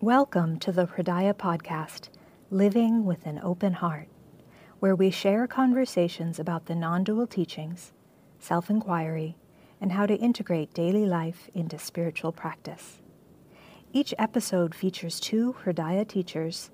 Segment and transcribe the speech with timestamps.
[0.00, 2.08] Welcome to the Hridaya podcast,
[2.52, 4.06] Living with an Open Heart,
[4.78, 7.92] where we share conversations about the non dual teachings,
[8.38, 9.36] self inquiry,
[9.80, 13.00] and how to integrate daily life into spiritual practice.
[13.92, 16.70] Each episode features two Hridaya teachers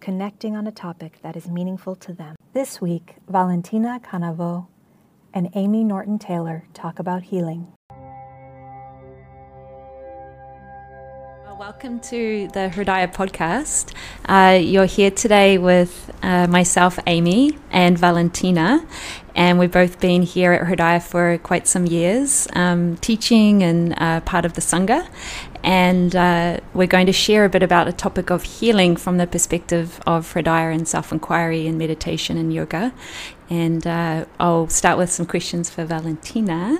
[0.00, 2.36] connecting on a topic that is meaningful to them.
[2.54, 4.66] This week, Valentina Cannavò
[5.34, 7.74] and Aimee Norton Taylor talk about healing.
[11.82, 13.92] Welcome to the Hridaya podcast.
[14.24, 18.86] Uh, you're here today with uh, myself, Aimee, and Valentina,
[19.34, 24.20] and we've both been here at Hridaya for quite some years, um, teaching and uh,
[24.20, 25.08] part of the Sangha.
[25.64, 29.26] And uh, we're going to share a bit about a topic of healing from the
[29.26, 32.92] perspective of Hridaya and self inquiry and meditation and yoga.
[33.48, 36.78] And uh, I'll start with some questions for Valentina.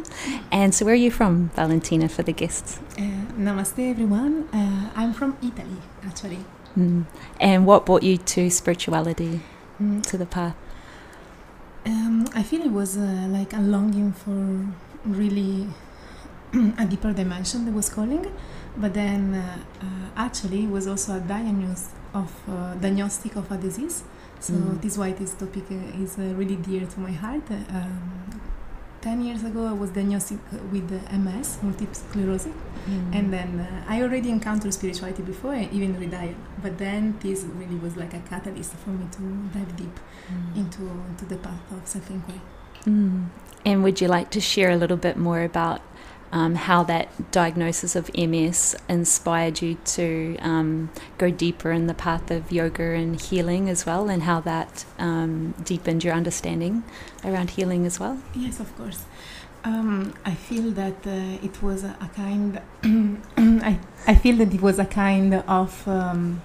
[0.51, 2.81] And so, where are you from, Valentina, for the guests?
[2.99, 3.03] Uh,
[3.39, 4.49] namaste, everyone.
[4.53, 6.45] Uh, I'm from Italy, actually.
[6.77, 7.05] Mm.
[7.39, 9.41] And what brought you to spirituality,
[9.81, 10.03] Mm.
[10.07, 10.55] to the path?
[11.85, 14.67] Um, I feel it was uh, like a longing for
[15.05, 15.67] really
[16.79, 18.27] a deeper dimension that was calling,
[18.77, 23.57] but then uh, uh, actually it was also a diagnosis of uh, diagnostic of a
[23.57, 24.05] disease.
[24.41, 24.81] So Mm.
[24.83, 25.65] this is why this topic
[26.03, 27.49] is uh, really dear to my heart.
[27.51, 28.41] Um,
[29.01, 30.35] Ten years ago, I was diagnosed
[30.71, 32.53] with MS, multiple sclerosis.
[32.89, 33.15] Mm.
[33.17, 36.37] And then uh, I already encountered spirituality before, even Hridaya.
[36.63, 39.23] But then this really was like a catalyst for me to
[39.59, 39.97] dive deep
[40.31, 40.57] Mm.
[40.57, 42.41] into, into the path of self-inquiry.
[42.87, 43.27] Mm.
[43.67, 45.81] And would you like to share a little bit more about
[46.33, 52.31] um, how that diagnosis of MS inspired you to um, go deeper in the path
[52.31, 56.85] of yoga and healing as well, and how that um, deepened your understanding
[57.23, 58.19] around healing as well?
[58.35, 59.05] Yes, of course.
[59.65, 62.61] Um, I feel that uh, it was a, kind.
[63.37, 66.43] I, I feel that it was a kind of, um,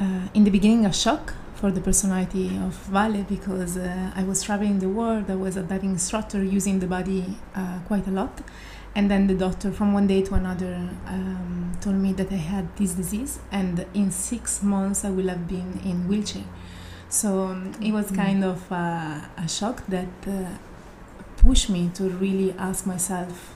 [0.00, 4.42] uh, in the beginning, a shock for the personality of Vale because uh, I was
[4.42, 5.30] traveling the world.
[5.30, 8.40] I was a diving instructor, using the body uh, quite a lot,
[8.94, 10.74] and then the doctor, from one day to another,
[11.06, 15.48] um, told me that I had this disease, and in six months I will have
[15.48, 16.44] been in wheelchair.
[17.08, 18.16] So um, it was Mm.
[18.16, 20.08] kind of uh, a shock that.
[20.26, 20.56] Uh,
[21.36, 23.54] pushed me to really ask myself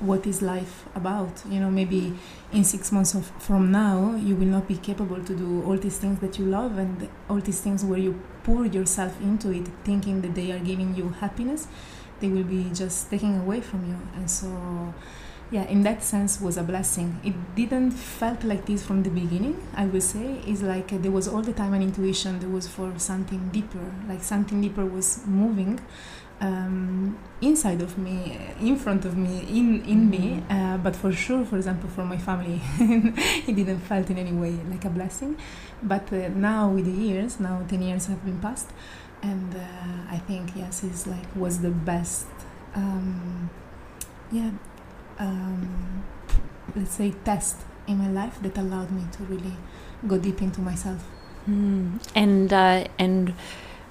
[0.00, 2.14] what is life about you know maybe
[2.52, 5.98] in six months of, from now you will not be capable to do all these
[5.98, 10.20] things that you love and all these things where you pour yourself into it thinking
[10.20, 11.66] that they are giving you happiness
[12.20, 14.94] they will be just taking away from you and so
[15.50, 19.56] yeah in that sense was a blessing it didn't felt like this from the beginning
[19.74, 22.68] i will say it's like uh, there was all the time an intuition there was
[22.68, 25.80] for something deeper like something deeper was moving
[26.40, 30.42] um, inside of me, in front of me, in in me.
[30.48, 34.52] Uh, but for sure, for example, for my family, it didn't felt in any way
[34.70, 35.36] like a blessing.
[35.82, 38.70] But uh, now, with the years, now ten years have been passed,
[39.22, 42.26] and uh, I think yes, it's like was the best.
[42.74, 43.50] Um,
[44.30, 44.50] yeah,
[45.18, 46.04] um,
[46.76, 49.56] let's say test in my life that allowed me to really
[50.06, 51.04] go deep into myself.
[51.48, 52.00] Mm.
[52.14, 53.34] And uh, and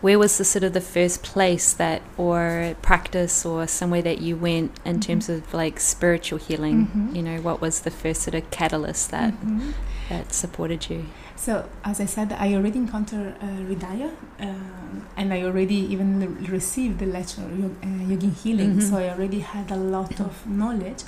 [0.02, 4.36] where was the sort of the first place that or practice or somewhere that you
[4.36, 5.02] went in Mhm.
[5.02, 6.88] terms of like spiritual healing?
[6.88, 7.16] Mhm.
[7.16, 9.74] You know, what was the first sort of catalyst that Mhm.
[10.10, 11.06] that supported you?
[11.38, 14.10] So, as I said, I already encountered uh, Hridaya,
[14.40, 18.74] um, and I already even l- received the lecture uh, Yogin Healing.
[18.78, 18.82] Mhm.
[18.90, 21.04] So I already had a lot of knowledge,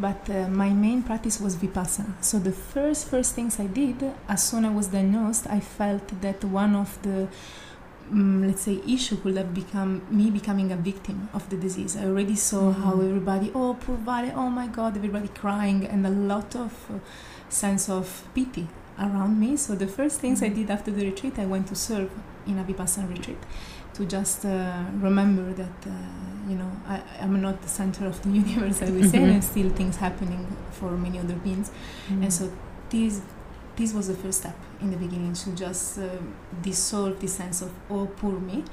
[0.00, 2.14] but uh, my main practice was Vipassana.
[2.22, 3.96] So the first first things I did,
[4.26, 7.28] as soon as I was diagnosed, I felt that one of the
[8.12, 11.92] mm, let's say issue could have become me becoming a victim of the disease.
[11.96, 12.82] I already saw Mhm.
[12.84, 16.98] how everybody, oh poor Vale, oh my God, everybody crying, and a lot of uh,
[17.48, 18.66] sense of pity
[18.98, 19.56] around me.
[19.56, 20.54] So the first things I Mhm.
[20.54, 22.10] did after the retreat, I went to serve
[22.46, 23.38] in a Vipassana retreat
[23.94, 25.90] to just uh, remember that uh,
[26.50, 29.70] you know I, I'm not the center of the universe, I will say, and still
[29.70, 31.70] things happening for many other beings.
[32.10, 32.50] And so
[32.90, 33.20] this
[33.76, 36.04] this was the first step in the beginning to just uh,
[36.62, 38.64] dissolve the sense of oh poor me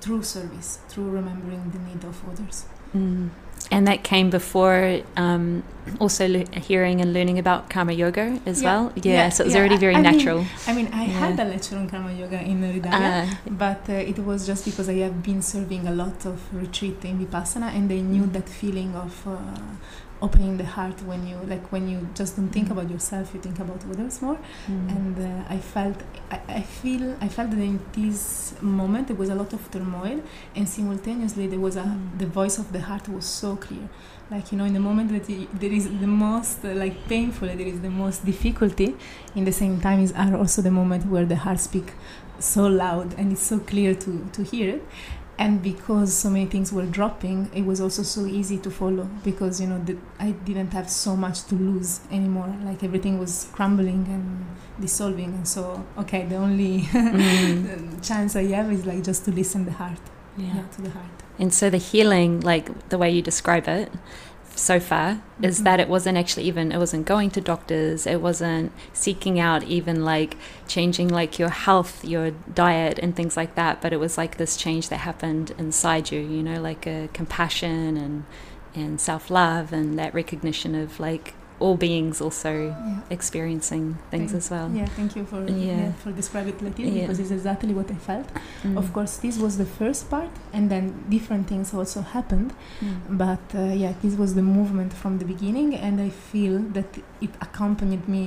[0.00, 2.64] through service, through remembering the need of others.
[2.94, 3.28] Mm.
[3.72, 5.62] And that came before um,
[5.98, 8.92] also le- hearing and learning about karma yoga as Yeah, well.
[8.96, 9.60] Yeah, yeah, so it was yeah.
[9.60, 10.40] already very I mean, natural.
[10.68, 13.26] I mean, I had a lecture on karma yoga in Hridaya, Uh,
[13.64, 17.14] but uh, it was just because I have been serving a lot of retreat in
[17.24, 18.32] Vipassana and I knew Mm.
[18.36, 19.36] that feeling of uh,
[20.26, 23.58] opening the heart when you like when you just don't think about yourself you think
[23.64, 24.38] about others more
[24.68, 24.88] Mm.
[24.96, 25.98] and uh, I felt
[26.30, 30.18] I, I feel I felt that in this moment there was a lot of turmoil
[30.56, 32.18] and simultaneously there was a Mm.
[32.22, 33.86] the voice of the heart was so clear
[34.30, 35.24] like you know in the moment that
[35.62, 38.88] there is the most uh, like painful there is the most difficulty
[39.38, 41.88] in the same time is are also the moment where the heart speak
[42.38, 44.82] so loud and it's so clear to to hear it
[45.38, 49.60] and because so many things were dropping it was also so easy to follow because
[49.60, 54.06] you know the, i didn't have so much to lose anymore like everything was crumbling
[54.08, 54.44] and
[54.80, 58.06] dissolving and so okay the only Mm.
[58.06, 60.00] chance i have is like just to listen the heart
[60.36, 60.46] Yeah.
[60.56, 63.90] yeah, to the heart And so the healing, like the way you describe it
[64.54, 65.64] so far, is Mhm.
[65.64, 70.04] that it wasn't actually even, it wasn't going to doctors, it wasn't seeking out even
[70.04, 70.36] like
[70.68, 74.56] changing like your health, your diet, and things like that, but it was like this
[74.56, 78.24] change that happened inside you, you know, like a compassion and,
[78.74, 84.42] and self love and that recognition of like all beings also yeah experiencing things Thank-
[84.42, 84.68] as well.
[84.80, 85.56] yeah thank you for Yeah.
[85.72, 85.92] yeah.
[86.02, 87.00] for describing it this Yeah.
[87.02, 88.28] because it's exactly what i felt
[88.64, 88.76] Mm.
[88.80, 90.84] of course this was the first part and then
[91.16, 92.50] different things also happened
[92.80, 92.96] Mm.
[93.24, 96.90] but uh, yeah this was the movement from the beginning and i feel that
[97.26, 98.22] it accompanied me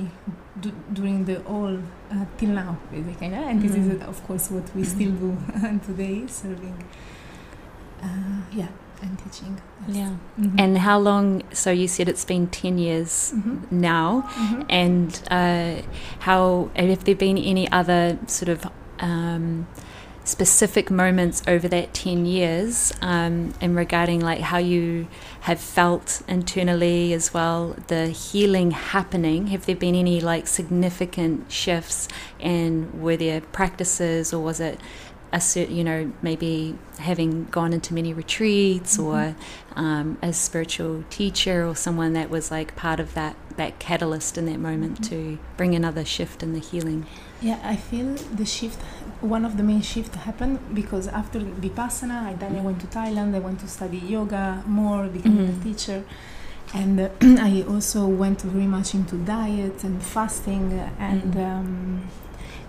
[0.64, 1.76] d- during the whole
[2.14, 3.82] uh, till now basically and this Mhm.
[3.92, 5.30] is of course what we still do
[5.88, 6.76] today serving
[8.06, 9.96] uh, yeah and teaching yes.
[9.96, 10.12] Yeah.
[10.40, 10.54] Mhm.
[10.60, 11.42] And how long?
[11.52, 13.70] So you said it's been 10 years Mhm.
[13.70, 14.24] now.
[14.34, 14.64] Mhm.
[14.68, 15.82] and uh,
[16.20, 18.66] how and if there been any other sort of
[18.98, 19.66] um,
[20.24, 25.06] specific moments over that 10 years um, in regarding like how you
[25.42, 32.08] have felt internally as well the healing happening have there been any like significant shifts
[32.40, 34.80] and were there practices or was it
[35.38, 36.52] a cer- you know maybe
[37.10, 39.18] having gone into many retreats or
[39.84, 44.44] um, a spiritual teacher or someone that was like part of that that catalyst in
[44.50, 45.08] that moment Mhm.
[45.10, 45.18] to
[45.58, 47.00] bring another shift in the healing.
[47.48, 48.08] Yeah, I feel
[48.40, 48.78] the shift.
[49.36, 53.30] One of the main shift happened because after vipassana, I then I went to Thailand.
[53.40, 54.44] I went to study yoga
[54.80, 55.60] more, becoming Mhm.
[55.60, 55.98] a teacher,
[56.80, 57.08] and uh,
[57.50, 60.66] I also went very much into diet and fasting
[61.10, 61.30] and.
[61.34, 61.46] Mhm.
[61.50, 61.70] Um,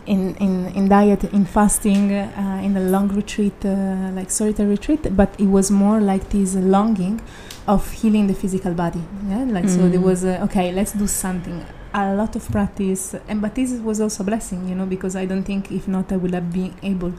[0.07, 5.15] in, in, in diet, in fasting, uh, in a long retreat, uh, like solitary retreat,
[5.15, 7.21] but it was more like this longing
[7.67, 9.03] of healing the physical body.
[9.29, 10.03] Yeah, like so there Mm.
[10.09, 11.63] was uh, okay, let's do something.
[11.93, 15.25] A lot of practice, and but this was also a blessing, you know, because I
[15.25, 17.11] don't think if not I would have been able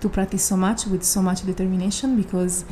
[0.00, 2.64] to practice so much with so much determination because.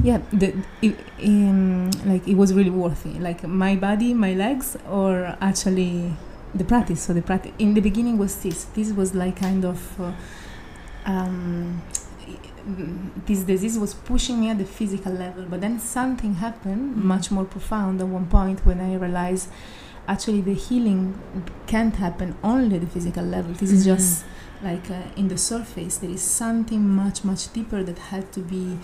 [0.00, 3.18] Yeah, the, it, um, like it was really worthy.
[3.18, 6.12] Like my body, my legs, or actually
[6.54, 7.02] the practice.
[7.02, 8.64] So the practice in the beginning was this.
[8.64, 10.12] This was like kind of uh,
[11.06, 11.82] um,
[13.26, 15.44] this disease was pushing me at the physical level.
[15.48, 17.04] But then something happened Mhm.
[17.04, 19.48] much more profound at one point when I realized
[20.06, 21.14] actually the healing
[21.66, 23.52] can't happen only at the physical level.
[23.54, 23.94] This is Mhm.
[23.96, 24.24] just
[24.62, 25.98] like uh, in the surface.
[25.98, 28.78] There is something much much deeper that had to be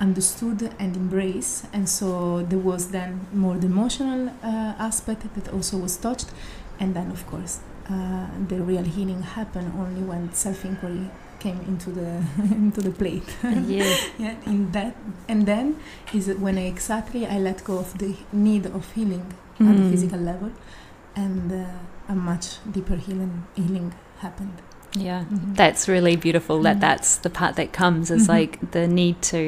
[0.00, 5.76] understood and embraced and so there was then more the emotional uh, aspect that also
[5.76, 6.28] was touched
[6.80, 7.60] and then of course
[7.90, 11.08] uh, the real healing happened only when self-inquiry
[11.40, 12.10] came into the
[12.62, 13.96] into the plate yeah.
[14.18, 14.94] yeah in that
[15.28, 15.76] and then
[16.12, 19.26] is it when I exactly i let go of the need of healing
[19.60, 19.90] at the Mm.
[19.90, 20.50] physical level
[21.16, 21.64] and uh,
[22.08, 24.58] a much deeper healing healing happened
[25.08, 25.24] Yeah.
[25.30, 25.54] Mhm.
[25.62, 26.80] That's really beautiful that Mhm.
[26.86, 28.34] that's the part that comes is Mhm.
[28.36, 29.40] like the need to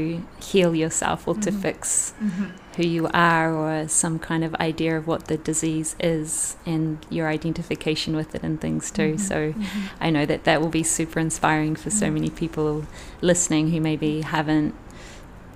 [0.51, 1.61] heal yourself or to Mhm.
[1.65, 2.47] fix Mhm.
[2.77, 7.29] Who you are or some kind of idea of what the disease is and your
[7.29, 9.15] identification with it and things too.
[9.15, 9.21] Mhm.
[9.21, 9.65] So Mhm.
[10.01, 12.15] I know that that will be super inspiring for so Mm.
[12.15, 12.85] many people
[13.21, 14.75] listening who maybe haven't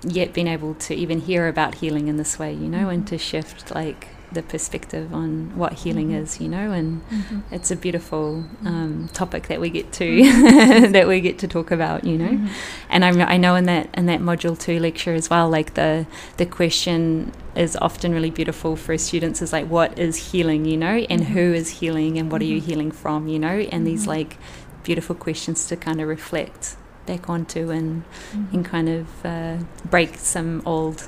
[0.03, 3.07] yet been able to even hear about healing in this way, you know, and Mhm.
[3.07, 6.21] to shift like the perspective on what healing Mhm.
[6.23, 7.43] is, you know, and Mhm.
[7.51, 10.91] it's a beautiful um, topic that we get to Mhm.
[10.95, 12.31] that we get to talk about, you know.
[12.31, 12.49] Mhm.
[12.89, 16.05] And I, I know in that in that module two lecture as well, like the
[16.37, 21.05] the question is often really beautiful for students is like, what is healing, you know,
[21.09, 21.25] and Mhm.
[21.35, 24.37] who is healing, and what are you healing from, you know, and these like
[24.83, 28.03] beautiful questions to kind of reflect back onto and
[28.51, 29.57] and kind of uh,
[29.89, 31.07] break some old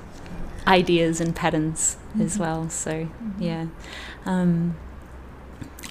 [0.67, 2.39] ideas and patterns as Mhm.
[2.39, 2.69] well.
[2.69, 3.07] So Mhm.
[3.39, 3.65] yeah.
[4.25, 4.75] Um,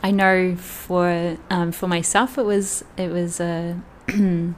[0.02, 3.80] I know for um, for myself, it was it was a.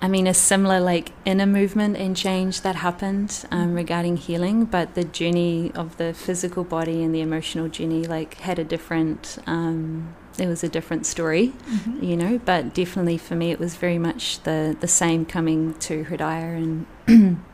[0.00, 4.94] I mean, a similar like inner movement and change that happened um, regarding healing, but
[4.94, 9.38] the journey of the physical body and the emotional journey like had a different.
[9.46, 12.00] Um, it was a different story, Mhm.
[12.00, 12.38] you know.
[12.44, 16.86] But definitely for me, it was very much the the same coming to Hridaya and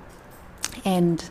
[0.85, 1.25] and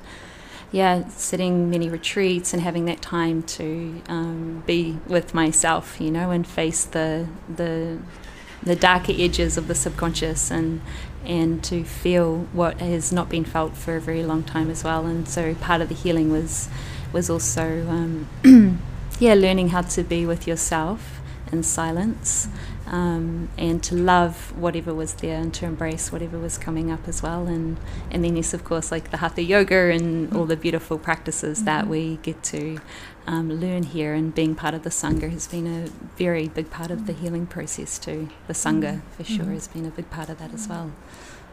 [0.72, 6.32] yeah, sitting many retreats and having that time to um, be with myself, you know,
[6.32, 8.00] and face the the
[8.63, 10.82] the darker edges of the subconscious and
[11.25, 15.06] and to feel what has not been felt for a very long time as well.
[15.06, 16.70] And so part of the healing was
[17.13, 18.28] was also um,
[19.20, 21.22] yeah, learning how to be with yourself
[21.52, 22.48] in silence
[22.88, 27.24] um, and to love whatever was there and to embrace whatever was coming up as
[27.24, 27.48] well.
[27.48, 27.78] And,
[28.12, 31.66] and then, yes, of course, like the Hatha Yoga and all the beautiful practices mm-hmm.
[31.66, 32.80] that we get to
[33.25, 34.13] um, learn here.
[34.13, 35.88] And being part of the Sangha has been a
[36.18, 38.30] very big part of the healing process, too.
[38.48, 39.12] The Sangha, mm-hmm.
[39.12, 39.54] for sure, mm-hmm.
[39.54, 40.92] has been a big part of that as well.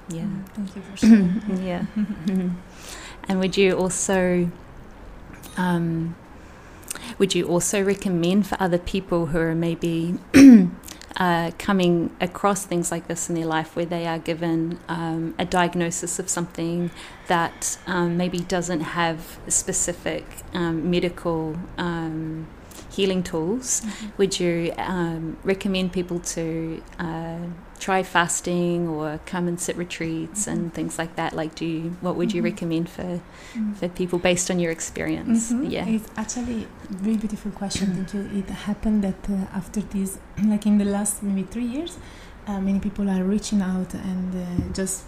[0.08, 0.26] Yeah.
[0.54, 1.64] Thank you for sharing.
[1.64, 1.86] yeah.
[3.28, 4.50] and would you also.
[5.56, 6.16] Um,
[7.18, 10.18] would you also recommend for other people who are maybe
[11.16, 15.44] uh, coming across things like this in their life where they are given um, a
[15.44, 16.90] diagnosis of something
[17.26, 20.24] that um, maybe doesn't have specific
[20.54, 22.46] um, medical um,
[22.90, 24.08] healing tools, mm-hmm.
[24.18, 27.38] would you um, recommend people to uh,
[27.78, 30.50] try fasting or come and sit retreats mm-hmm.
[30.50, 31.32] and things like that?
[31.32, 32.52] Like, do you, what would you mm-hmm.
[32.52, 33.72] recommend for mm-hmm.
[33.74, 35.52] for people based on your experience?
[35.52, 35.70] Mm-hmm.
[35.70, 37.94] Yeah, it's actually a really beautiful question.
[37.94, 38.38] Thank you.
[38.38, 41.98] It happened that uh, after this, like in the last maybe three years,
[42.46, 45.04] uh, many people are reaching out and uh, just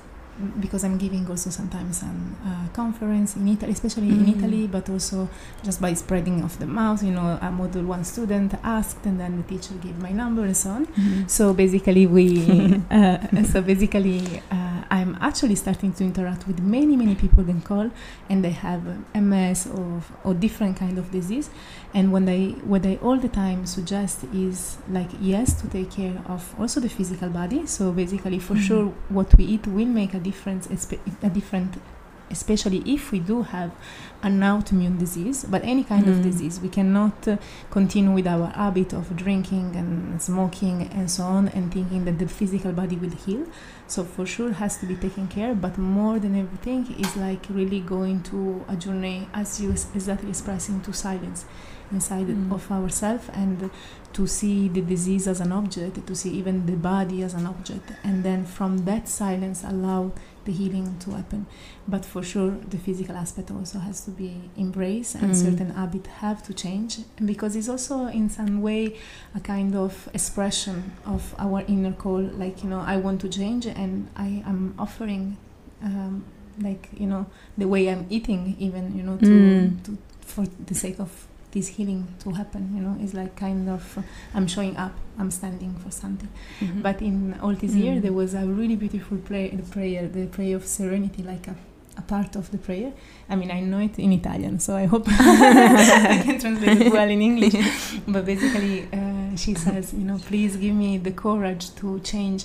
[0.60, 4.24] because I'm giving also sometimes some uh, conference in Italy, especially mm-hmm.
[4.24, 5.28] in Italy, but also
[5.62, 7.02] just by spreading of the mouth.
[7.02, 10.56] You know, a module one student asked, and then the teacher gave my number and
[10.56, 10.86] so on.
[10.86, 11.26] Mm-hmm.
[11.28, 13.18] So basically, we uh,
[13.52, 17.90] so basically uh, I'm actually starting to interact with many many people that call,
[18.28, 18.82] and they have
[19.14, 21.50] MS or or different kind of disease,
[21.94, 26.22] and when they what they all the time suggest is like yes to take care
[26.26, 28.62] of also the physical body so basically for mm-hmm.
[28.62, 30.66] sure what we eat will make a difference
[31.22, 31.76] a different
[32.32, 33.70] especially if we do have
[34.22, 36.10] an autoimmune disease, but any kind mm.
[36.10, 36.60] of disease.
[36.60, 37.36] We cannot uh,
[37.70, 42.28] continue with our habit of drinking and smoking and so on and thinking that the
[42.28, 43.46] physical body will heal.
[43.88, 47.80] So for sure has to be taken care, but more than everything is like really
[47.80, 51.44] going to a journey as you exactly expressing to silence
[51.90, 52.52] inside mm.
[52.52, 53.70] of ourselves and
[54.12, 57.92] to see the disease as an object, to see even the body as an object,
[58.04, 60.12] and then from that silence allow
[60.44, 61.46] the healing to happen.
[61.86, 65.36] But for sure, the physical aspect also has to be embraced, and mm.
[65.36, 68.98] certain habits have to change because it's also in some way
[69.34, 72.20] a kind of expression of our inner call.
[72.20, 75.36] Like you know, I want to change, and I am offering.
[75.82, 76.24] Um,
[76.60, 77.24] like you know
[77.56, 79.82] the way i'm eating even you know to, mm.
[79.84, 83.98] to for the sake of this healing to happen you know it's like kind of
[83.98, 84.02] uh,
[84.34, 86.28] i'm showing up i'm standing for something.
[86.60, 86.82] Mm-hmm.
[86.82, 90.56] but in all this year there was a really beautiful prayer the prayer the prayer
[90.56, 91.54] of serenity like a,
[91.98, 92.92] a part of the prayer.
[93.28, 97.08] I mean i know it in italian so i hope i can translate it well
[97.08, 97.54] in english.
[98.08, 102.44] But basically uh, she says you know please give me the courage to change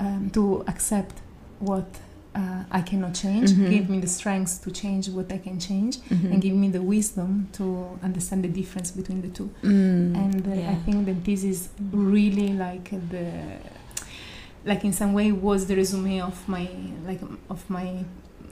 [0.00, 1.14] um, to accept
[1.60, 1.86] what
[2.34, 3.50] uh, I cannot change.
[3.50, 3.70] Mm-hmm.
[3.70, 6.32] Give me the strength to change what I can change, mm-hmm.
[6.32, 9.50] and give me the wisdom to understand the difference between the two.
[9.62, 10.70] Mm, and uh, yeah.
[10.70, 13.30] I think that this is really like the
[14.64, 16.68] like in some way was the resume of my
[17.06, 18.04] like of my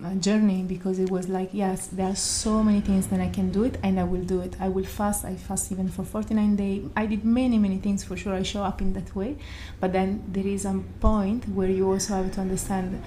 [0.05, 3.51] uh, journey because it was like yes there are so many things that i can
[3.51, 6.57] do it and i will do it i will fast i fast even for 49
[6.57, 9.37] days i did many many things for sure i show up in that way
[9.81, 13.01] but then there is a point where you also have to understand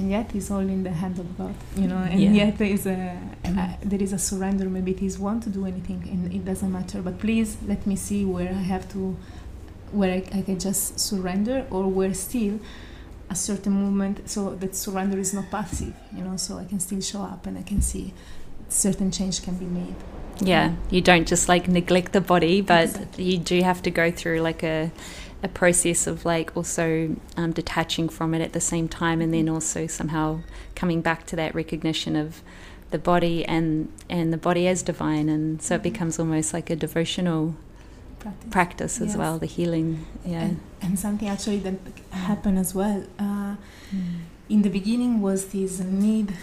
[0.00, 1.98] and yet it's all in the hand of God, you know.
[1.98, 2.30] And yeah.
[2.42, 4.66] yet there is a, a, uh, there is a surrender.
[4.76, 7.02] Maybe it is want to do anything, and it doesn't matter.
[7.02, 9.16] But please let me see where I have to,
[9.92, 12.58] where I, I can just surrender, or where still
[13.28, 14.28] a certain movement.
[14.28, 16.36] So that surrender is not passive, you know.
[16.38, 18.14] So I can still show up, and I can see
[18.68, 19.96] certain change can be made.
[20.40, 23.24] Yeah, you don't just like neglect the body, but exactly.
[23.24, 24.90] you do have to go through like a
[25.42, 29.48] a process of like also um, detaching from it at the same time and then
[29.48, 30.40] also somehow
[30.74, 32.42] coming back to that recognition of
[32.90, 35.80] the body and and the body as divine and so mm-hmm.
[35.80, 37.54] it becomes almost like a devotional
[38.18, 39.16] practice, practice as yes.
[39.16, 41.74] well the healing yeah and, and, something actually that
[42.10, 43.54] happened as well uh,
[43.94, 44.18] mm.
[44.48, 46.36] in the beginning was this need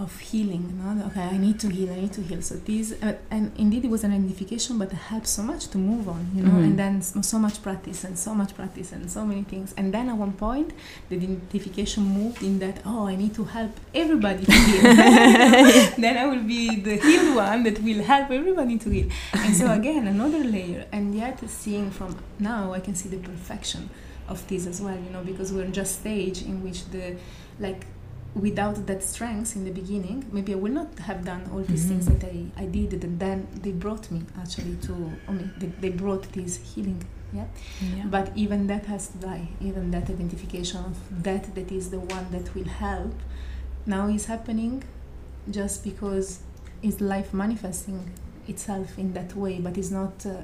[0.00, 0.80] of healing.
[0.82, 1.06] No?
[1.06, 1.92] Okay, I need to heal.
[1.92, 2.40] I need to heal.
[2.40, 5.78] So this, uh, and indeed, it was an identification, but it helped so much to
[5.78, 6.30] move on.
[6.34, 6.64] You know, mm-hmm.
[6.64, 9.74] and then so much practice and so much practice and so many things.
[9.76, 10.72] And then at one point,
[11.08, 14.82] the identification moved in that oh, I need to help everybody to heal.
[15.98, 19.08] then I will be the healed one that will help everybody to heal.
[19.34, 20.86] And so again, another layer.
[20.92, 23.90] And yet, seeing from now, I can see the perfection
[24.28, 24.96] of this as well.
[24.96, 27.16] You know, because we're just stage in which the
[27.58, 27.84] like
[28.34, 31.88] without that strength in the beginning, maybe I would not have done all these Mhm.
[31.88, 35.66] things that I, I did, and then they brought me actually to, I mean, they,
[35.80, 37.02] they brought this healing.
[37.32, 37.46] Yeah.
[37.96, 38.06] Yeah.
[38.06, 39.48] But even that has to die.
[39.60, 43.14] Even that identification of that that is the one that will help
[43.86, 44.82] now is happening
[45.48, 46.40] just because
[46.82, 48.10] it's life manifesting
[48.48, 50.24] itself in that way, but it's not.
[50.26, 50.42] Uh,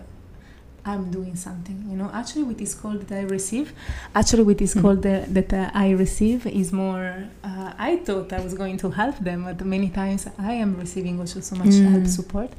[0.86, 2.10] I'm doing something, you know.
[2.20, 3.72] Actually, with this call that I receive,
[4.14, 7.06] actually, with this call the, that uh, I receive is more.
[7.42, 11.18] Uh, I thought I was going to help them, but many times I am receiving
[11.20, 11.90] also so much Mm.
[11.92, 12.50] help, support,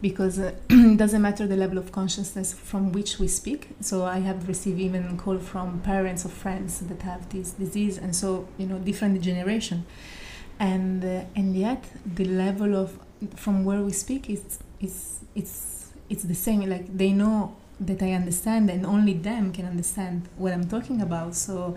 [0.00, 3.60] because uh, it doesn't matter the level of consciousness from which we speak.
[3.80, 8.12] So I have received even call from parents or friends that have this disease, and
[8.22, 8.28] so
[8.58, 9.84] you know different generation,
[10.58, 11.84] and uh, and yet
[12.18, 12.98] the level of
[13.34, 14.42] from where we speak is
[14.80, 16.60] is it's it's the same.
[16.68, 21.34] Like they know that I understand, and only them can understand what I'm talking about.
[21.34, 21.76] So.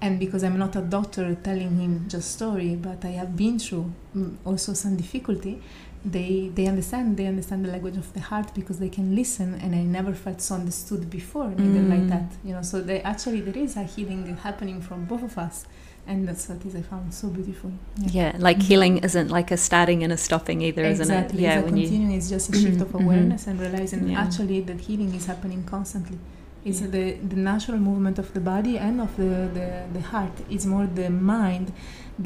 [0.00, 3.92] And because I'm not a doctor telling him just story, but I have been through
[4.16, 5.62] mm, also some difficulty,
[6.04, 9.72] they they understand they understand the language of the heart because they can listen and
[9.72, 12.08] i never felt so understood before neither like Mm.
[12.08, 15.64] that you know so they actually there is a healing happening from both of us
[16.06, 17.70] and that's what is i found so beautiful.
[18.18, 21.14] Yeah, like healing isn't like a starting and a stopping either, isn't it?
[21.14, 21.42] exactly.
[21.42, 24.00] Yeah, it's a when you continuing it's just a shift of Mhm, awareness and realizing
[24.08, 24.20] Yeah.
[24.24, 26.18] actually that healing is happening constantly.
[26.64, 26.88] It's Yeah.
[26.96, 30.36] the the natural movement of the body and of the, the the heart.
[30.54, 31.66] It's more the mind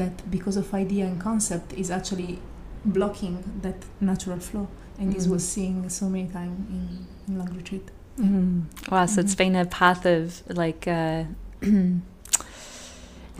[0.01, 2.33] that because of idea and concept is actually
[2.85, 4.67] blocking that natural flow.
[5.01, 5.33] And this Mm.
[5.35, 6.83] was seen so many times in,
[7.29, 7.87] in long retreat.
[8.19, 8.63] Mm.
[8.91, 11.25] Wow, so it's been a path of like uh,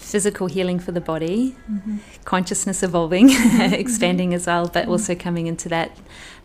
[0.07, 1.57] physical healing for the body,
[2.25, 3.75] consciousness evolving, mm-hmm.
[3.75, 4.91] expanding as well, but Mhm.
[4.93, 5.91] also coming into that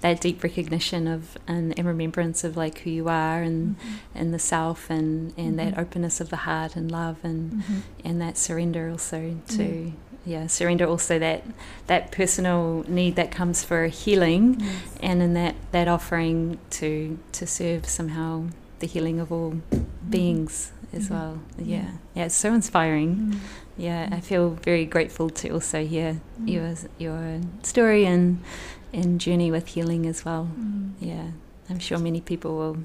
[0.01, 4.17] that deep recognition of and, and remembrance of like who you are and mm-hmm.
[4.19, 5.79] and the self and and that mm-hmm.
[5.79, 7.63] openness of the heart and love and
[8.03, 9.93] and that surrender also to
[10.25, 10.47] yeah.
[10.47, 11.43] surrender also that
[11.85, 14.71] that personal need that comes for healing Yes.
[15.03, 18.45] and in that that offering to to serve somehow
[18.79, 19.53] the healing of all
[20.09, 21.11] beings as Mhm.
[21.11, 21.85] well Yeah.
[22.15, 23.39] yeah it's so inspiring Mm.
[23.77, 26.47] yeah i feel very grateful to also hear Mm.
[26.49, 28.39] your your story and
[28.93, 30.91] and journey with healing as well Mm.
[30.99, 31.27] yeah
[31.69, 32.77] i'm sure many people will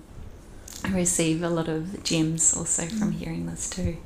[0.94, 3.18] receive a lot of gems also from Mm.
[3.18, 3.96] hearing this too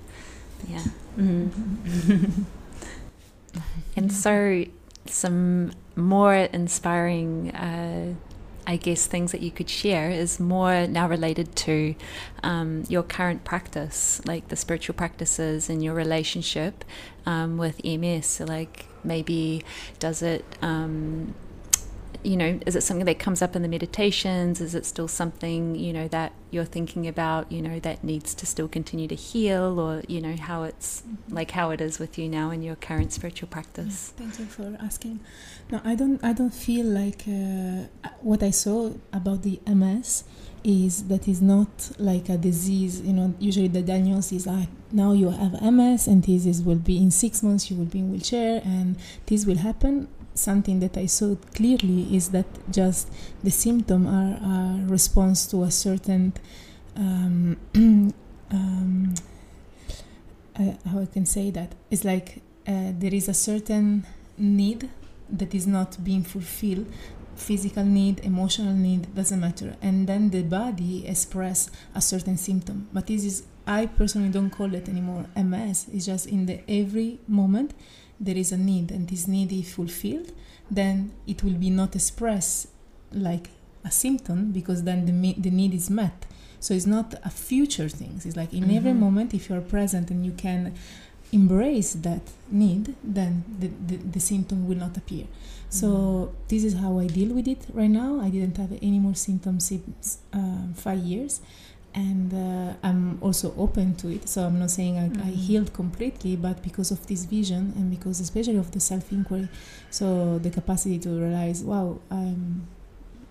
[0.69, 0.84] yeah
[1.19, 1.50] mm.
[1.50, 2.45] Mhm.
[3.97, 4.65] and so
[5.06, 8.15] some more inspiring uh,
[8.71, 11.97] I guess things that you could share is more now related to
[12.45, 16.85] um, your current practice, like the spiritual practices and your relationship
[17.26, 18.26] um, with MS.
[18.26, 19.65] So, like maybe
[19.99, 21.35] does it, um,
[22.23, 24.61] you know, is it something that comes up in the meditations?
[24.61, 27.50] Is it still something you know that you're thinking about?
[27.50, 31.52] You know that needs to still continue to heal, or you know how it's like
[31.52, 34.13] how it is with you now in your current spiritual practice.
[34.17, 35.21] Thank you for asking.
[35.71, 36.23] No, I don't.
[36.23, 40.25] I don't feel like uh, what I saw about the MS
[40.63, 43.00] is that is not like a disease.
[43.00, 46.76] You know, usually the diagnosis is ah, now you have MS and this is, will
[46.76, 50.09] be in six months you will be in wheelchair and this will happen.
[50.34, 53.08] Something that I saw clearly is that just
[53.43, 56.32] the symptom are a response to a certain
[56.97, 57.56] um,
[58.50, 59.14] um,
[60.56, 61.75] uh, how I can say that?
[61.90, 64.06] It's like uh, there is a certain
[64.38, 64.88] need
[65.30, 66.86] that is not being fulfilled.
[67.36, 69.76] Physical need emotional need doesn't matter.
[69.80, 72.88] And then the body express a certain symptom.
[72.93, 77.19] But this is i personally don't call it anymore ms it's just in the every
[77.28, 77.73] moment
[78.21, 80.30] there is a need and this need is fulfilled
[80.71, 82.69] then it will be not expressed
[83.13, 83.49] like
[83.85, 86.26] a symptom because then the, the need is met.
[86.61, 88.21] So it's not a future thing.
[88.25, 88.99] It's like in every Mhm.
[89.06, 90.75] moment if you're present and you can
[91.33, 95.26] embrace that need then the, the, the symptom will not appear.
[95.71, 98.21] So this is how i deal with it right now.
[98.21, 101.41] I didn't have any more symptoms since um, five years
[101.95, 105.35] and uh, i'm also open to it so i'm not saying I, I Mhm.
[105.35, 109.49] healed completely but because of this vision and because especially of the self-inquiry
[109.91, 112.67] so the capacity to realize wow i'm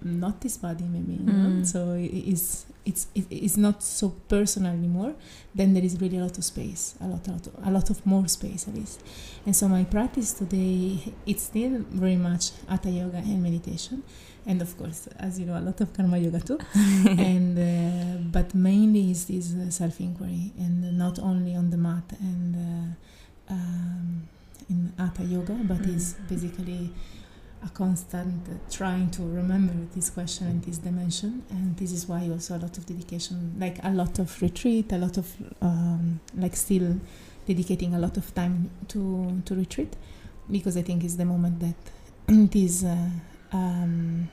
[0.01, 1.49] not this body maybe you know?
[1.49, 1.65] Mm.
[1.65, 5.13] so it is it's it, it's not so personal anymore
[5.55, 8.05] then there is really a lot of space a lot, a lot a lot of
[8.05, 9.01] more space at least
[9.45, 14.03] and so my practice today it's still very much hatha yoga and meditation
[14.49, 16.59] and of course as you know a lot of karma yoga too.
[17.31, 22.49] And uh, but mainly is this uh, self-inquiry and not only on the mat and
[22.67, 24.07] uh, um,
[24.71, 25.95] in hatha yoga but Mm.
[25.97, 26.81] is basically
[27.67, 28.41] a constant
[28.77, 31.31] trying to remember this question and this dimension.
[31.55, 34.97] And this is why also a lot of dedication like a lot of retreat a
[35.05, 35.27] lot of
[35.61, 36.89] um, like still
[37.51, 38.55] dedicating a lot of time
[38.91, 39.01] to
[39.47, 39.93] to retreat.
[40.55, 41.79] Because I think it's the moment that
[42.57, 43.09] this uh,
[43.51, 44.29] um,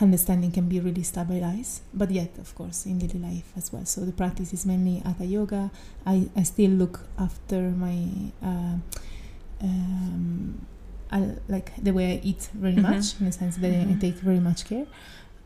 [0.00, 1.82] understanding can be really stabilized.
[1.92, 3.84] But yet, of course, in daily life as well.
[3.84, 5.70] So the practice is mainly hatha yoga.
[6.06, 8.06] I, I still look after my
[8.42, 8.76] uh,
[9.62, 10.66] um,
[11.12, 12.82] I, like the way I eat very mm-hmm.
[12.82, 13.92] much in the sense that mm-hmm.
[13.92, 14.86] I take very much care.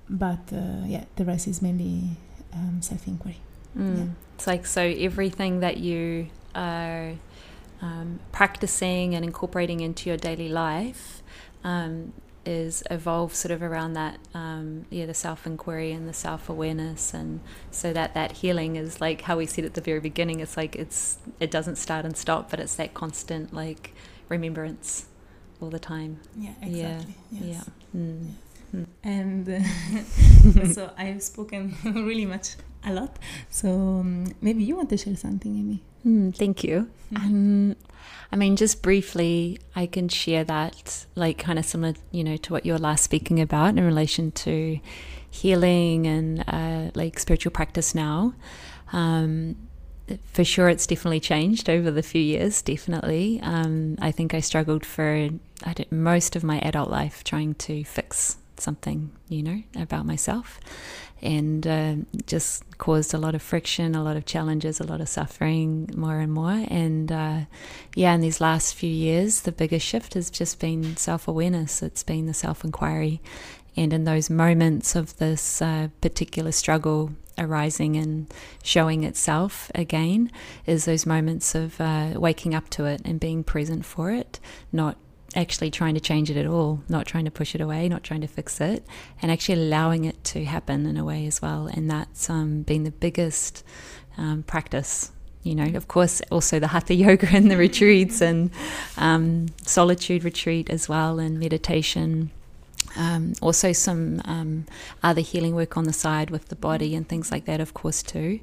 [0.08, 2.16] But uh, yeah, the rest is mainly
[2.52, 3.38] um, self inquiry.
[3.76, 3.96] Mm.
[3.96, 4.04] Yeah.
[4.36, 7.14] It's like so everything that you are
[7.80, 11.22] um, practicing and incorporating into your daily life
[11.64, 12.12] um,
[12.46, 17.14] is evolved sort of around that um, yeah the self inquiry and the self awareness
[17.14, 20.56] and so that that healing is like how we said at the very beginning it's
[20.56, 23.92] like it's it doesn't start and stop but it's that constant like
[24.28, 25.06] remembrance
[25.60, 27.70] all the time yeah exactly yeah yes.
[27.94, 28.26] yeah mm.
[28.26, 28.36] yes.
[28.74, 28.86] Mm.
[29.04, 34.96] and uh, so I've spoken really much a lot so um, maybe you want to
[34.96, 37.26] share something Aimee mm, thank you mm-hmm.
[37.26, 37.76] um,
[38.32, 42.52] I mean, just briefly, I can share that, like, kind of similar, you know, to
[42.52, 44.80] what you were last speaking about in relation to
[45.30, 48.34] healing and uh, like spiritual practice now.
[48.92, 49.56] Um,
[50.32, 52.62] for sure, it's definitely changed over the few years.
[52.62, 55.30] Definitely, um, I think I struggled for
[55.90, 60.60] most of my adult life trying to fix something, you know, about myself
[61.24, 61.94] and uh,
[62.26, 66.20] just caused a lot of friction, a lot of challenges, a lot of suffering, more
[66.20, 66.64] and more.
[66.68, 67.40] And uh,
[67.94, 72.02] yeah, in these last few years, the biggest shift has just been self awareness, it's
[72.02, 73.20] been the self inquiry.
[73.76, 78.32] And in those moments of this uh, particular struggle arising and
[78.62, 80.30] showing itself again,
[80.66, 84.38] is those moments of uh, waking up to it and being present for it,
[84.72, 84.96] not
[85.34, 88.20] actually trying to change it at all, not trying to push it away, not trying
[88.20, 88.84] to fix it,
[89.20, 91.66] and actually allowing it to happen in a way as well.
[91.66, 93.64] And that's um, been the biggest
[94.16, 95.10] um, practice.
[95.42, 98.50] You know, of course, also the hatha yoga and the retreats and
[98.96, 102.30] um, solitude retreat as well, and meditation.
[102.96, 104.66] Um, also, some um,
[105.02, 108.02] other healing work on the side with the body and things like that, of course,
[108.02, 108.40] too.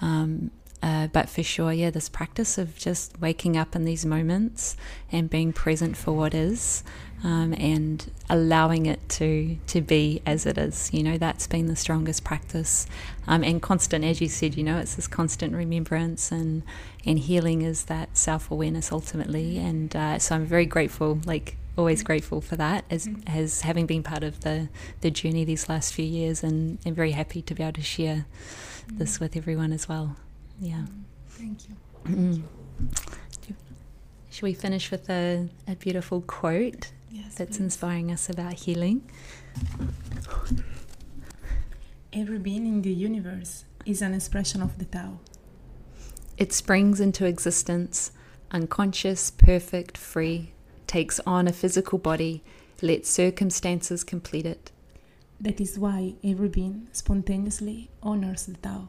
[0.00, 0.50] Um,
[0.82, 4.76] uh, but for sure, yeah, this practice of just waking up in these moments
[5.10, 6.84] and being present for what is,
[7.24, 10.90] um, and allowing it to to be as it is.
[10.92, 12.86] You know, that's been the strongest practice,
[13.26, 14.56] um, and constant, as you said.
[14.56, 16.62] You know, it's this constant remembrance and
[17.04, 19.58] and healing is that self awareness ultimately.
[19.58, 24.02] And uh, so I'm very grateful, like always grateful for that as as having been
[24.02, 24.68] part of the
[25.00, 28.26] the journey these last few years, and and very happy to be able to share
[28.92, 30.16] this with everyone as well.
[30.60, 30.84] Yeah.
[31.28, 31.76] Thank you.
[32.04, 32.42] Mm.
[34.30, 37.64] Should we finish with a, a beautiful quote yes, that's please.
[37.64, 39.02] inspiring us about healing?
[42.12, 45.18] Every being in the universe is an expression of the Tao.
[46.36, 48.12] It springs into existence,
[48.52, 50.52] unconscious, perfect, free,
[50.86, 52.42] takes on a physical body,
[52.80, 54.70] lets circumstances complete it.
[55.40, 58.88] That is why every being spontaneously honors the Tao.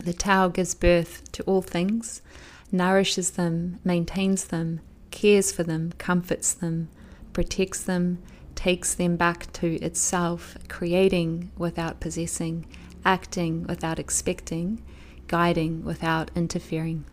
[0.00, 2.22] The Tao gives birth to all things,
[2.70, 4.80] nourishes them, maintains them,
[5.10, 6.88] cares for them, comforts them,
[7.32, 8.22] protects them,
[8.54, 12.66] takes them back to itself, creating without possessing,
[13.04, 14.82] acting without expecting,
[15.26, 17.04] guiding without interfering.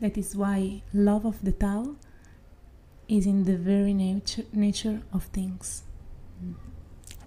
[0.00, 1.96] That is why love of the Tao
[3.08, 5.82] is in the very nature, nature of things.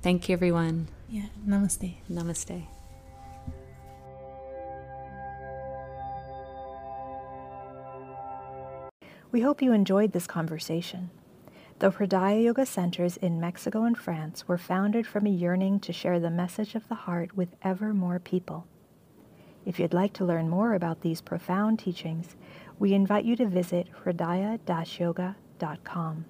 [0.02, 0.88] Thank you, everyone.
[1.10, 1.96] Yeah, namaste.
[2.12, 2.68] Namaste.
[9.30, 11.10] We hope you enjoyed this conversation.
[11.80, 16.18] The Hridaya Yoga Centers in Mexico and France were founded from a yearning to share
[16.20, 18.66] the message of the heart with ever more people.
[19.66, 22.38] If you'd like to learn more about these profound teachings,
[22.80, 26.26] we invite you to visit hridaya-yoga.com.